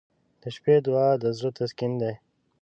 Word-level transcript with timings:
•د 0.41 0.43
شپې 0.55 0.75
دعا 0.85 1.07
د 1.21 1.23
زړه 1.37 1.49
تسکین 1.57 1.91
دی. 2.01 2.13